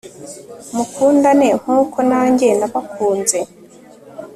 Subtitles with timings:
[0.75, 3.39] mukundane nk'uko nange nabakunze